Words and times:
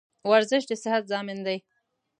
ورزش 0.31 0.63
دصحت 0.71 1.03
ضامن 1.11 1.37
دي. 1.45 1.57